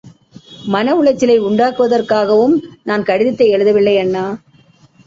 மன 0.67 0.95
உளைச்சலை 0.95 1.35
உண்டாக்குவதற்காகவும் 1.41 2.55
நான் 2.83 3.01
அக்கடிதத்தை 3.01 3.47
எழுதவில்லை 3.51 3.95
அண்ணா! 3.99 4.25